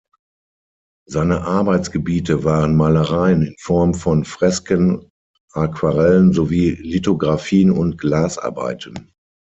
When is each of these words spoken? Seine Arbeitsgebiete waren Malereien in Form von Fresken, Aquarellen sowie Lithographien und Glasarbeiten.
Seine 1.05 1.41
Arbeitsgebiete 1.43 2.43
waren 2.43 2.75
Malereien 2.75 3.43
in 3.43 3.55
Form 3.59 3.93
von 3.93 4.25
Fresken, 4.25 5.11
Aquarellen 5.53 6.33
sowie 6.33 6.71
Lithographien 6.71 7.69
und 7.69 7.99
Glasarbeiten. 7.99 9.11